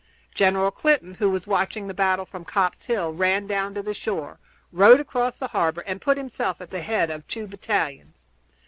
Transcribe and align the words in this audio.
General 0.33 0.71
Clinton, 0.71 1.13
who 1.13 1.29
was 1.29 1.45
watching 1.45 1.85
the 1.85 1.93
battle 1.93 2.25
from 2.25 2.43
Copp's 2.43 2.85
Hill, 2.85 3.13
ran 3.13 3.45
down 3.45 3.75
to 3.75 3.83
the 3.83 3.93
shore, 3.93 4.39
rowed 4.71 4.99
across 4.99 5.37
the 5.37 5.49
harbor, 5.49 5.83
and 5.85 6.01
put 6.01 6.17
himself 6.17 6.59
at 6.59 6.71
the 6.71 6.81
head 6.81 7.11
of 7.11 7.27
two 7.27 7.45
battalions. 7.45 8.25